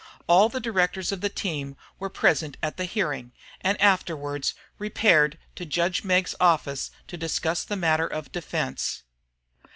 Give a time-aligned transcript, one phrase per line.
[0.25, 5.63] All the directors of the team were present at the hearing, and afterwards repaired to
[5.63, 9.03] judge Meggs's office to discuss the matter of defence.